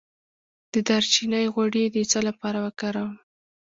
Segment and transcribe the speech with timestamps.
[0.73, 3.13] د دارچینی غوړي د څه لپاره وکاروم؟